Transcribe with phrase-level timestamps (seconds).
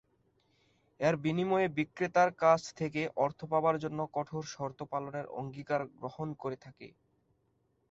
[0.99, 6.87] এর বিনিময়ে বিক্রেতার কাছ থেকে অর্থ পাবার জন্য কঠোর শর্ত পালনের অঙ্গীকার গ্রহণ করে থাকে।